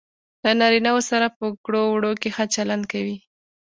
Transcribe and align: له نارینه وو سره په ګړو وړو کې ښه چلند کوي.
له 0.43 0.51
نارینه 0.59 0.91
وو 0.93 1.01
سره 1.11 1.25
په 1.37 1.45
ګړو 1.65 1.81
وړو 1.93 2.11
کې 2.21 2.29
ښه 2.35 2.45
چلند 2.55 2.83
کوي. 2.91 3.17